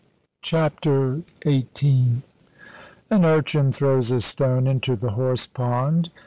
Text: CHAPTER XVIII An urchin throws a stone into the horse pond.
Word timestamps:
CHAPTER 0.41 1.21
XVIII 1.43 2.23
An 3.11 3.23
urchin 3.23 3.71
throws 3.71 4.09
a 4.09 4.19
stone 4.19 4.65
into 4.65 4.95
the 4.95 5.11
horse 5.11 5.45
pond. 5.45 6.09